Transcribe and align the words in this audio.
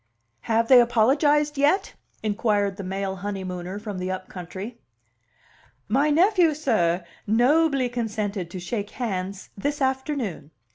"Have 0.49 0.67
they 0.67 0.81
apologized 0.81 1.59
yet?" 1.59 1.93
inquired 2.23 2.77
the 2.77 2.83
male 2.83 3.17
honeymooner 3.17 3.77
from 3.79 3.99
the 3.99 4.09
up 4.09 4.29
country. 4.29 4.79
"My 5.87 6.09
nephew, 6.09 6.55
sir, 6.55 7.05
nobly 7.27 7.87
consented 7.87 8.49
to 8.49 8.59
shake 8.59 8.89
hands 8.97 9.51
this 9.55 9.79
afternoon. 9.79 10.49